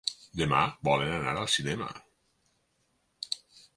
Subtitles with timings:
[0.39, 1.91] Demà volen anar al cinema.